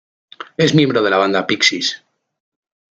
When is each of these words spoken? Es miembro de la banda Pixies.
Es 0.57 0.73
miembro 0.73 1.03
de 1.03 1.11
la 1.11 1.17
banda 1.19 1.45
Pixies. 1.45 1.95